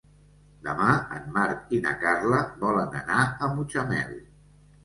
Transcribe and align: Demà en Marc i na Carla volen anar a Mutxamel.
Demà 0.67 0.87
en 1.17 1.27
Marc 1.35 1.69
i 1.79 1.81
na 1.85 1.93
Carla 2.05 2.39
volen 2.65 2.99
anar 3.03 3.21
a 3.25 3.51
Mutxamel. 3.59 4.21